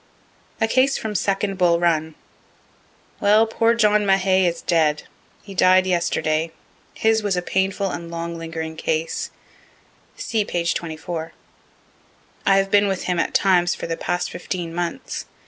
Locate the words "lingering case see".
8.35-10.43